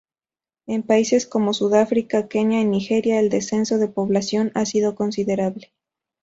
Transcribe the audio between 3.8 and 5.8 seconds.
población ha sido considerable.